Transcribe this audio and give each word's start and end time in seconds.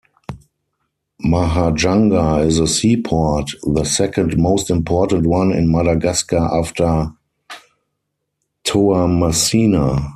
Mahajanga 1.23 2.43
is 2.43 2.57
a 2.57 2.65
seaport, 2.65 3.51
the 3.71 3.83
second 3.83 4.35
most 4.35 4.71
important 4.71 5.27
one 5.27 5.51
in 5.51 5.71
Madagascar 5.71 6.37
after 6.51 7.11
Toamasina. 8.63 10.09